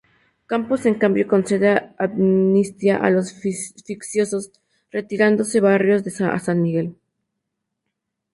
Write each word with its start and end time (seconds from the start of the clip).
Campos 0.51 0.87
en 0.87 0.95
cambio 0.95 1.27
concede 1.27 1.69
amnistía 1.99 2.95
a 2.97 3.11
los 3.11 3.27
facciosos, 3.39 4.51
retirándose 4.89 5.59
Barrios 5.59 6.19
a 6.21 6.39
San 6.39 6.59
Miguel. 6.63 6.95